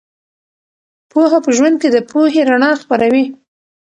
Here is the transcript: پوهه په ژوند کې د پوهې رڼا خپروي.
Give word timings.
پوهه 1.11 1.39
په 1.45 1.49
ژوند 1.57 1.75
کې 1.81 1.89
د 1.91 1.97
پوهې 2.09 2.41
رڼا 2.49 2.71
خپروي. 2.81 3.25